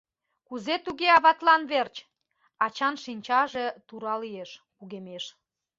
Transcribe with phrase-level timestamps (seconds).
[0.47, 1.95] —Кузе туге аватлан верч?—
[2.65, 5.23] ачан шинчаже тура лиеш, кугемеш.